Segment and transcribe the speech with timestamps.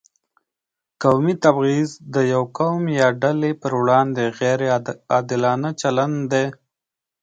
[1.03, 4.59] قومي تبعیض د یو قوم یا ډلې پر وړاندې غیر
[5.13, 6.45] عادلانه چلند دی.